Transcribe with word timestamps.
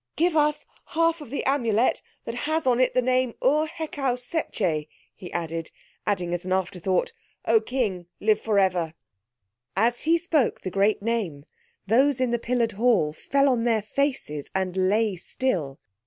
"Give 0.15 0.35
us 0.35 0.63
the 0.63 0.69
half 0.95 1.21
of 1.21 1.29
the 1.29 1.43
Amulet 1.45 2.01
that 2.25 2.33
has 2.49 2.65
on 2.65 2.79
it 2.79 2.95
the 2.95 3.03
name 3.03 3.35
UR 3.39 3.67
HEKAU 3.67 4.15
SETCHEH," 4.15 4.87
he 5.13 5.29
said, 5.29 5.69
adding 6.07 6.33
as 6.33 6.43
an 6.43 6.51
afterthought, 6.51 7.13
"O 7.45 7.59
King, 7.61 8.07
live 8.19 8.41
for 8.41 8.57
ever." 8.57 8.95
As 9.77 10.01
he 10.01 10.17
spoke 10.17 10.61
the 10.61 10.71
great 10.71 11.03
name 11.03 11.45
those 11.85 12.19
in 12.19 12.31
the 12.31 12.39
pillared 12.39 12.71
hall 12.71 13.13
fell 13.13 13.47
on 13.47 13.63
their 13.63 13.83
faces, 13.83 14.49
and 14.55 14.75
lay 14.75 15.17
still. 15.17 15.79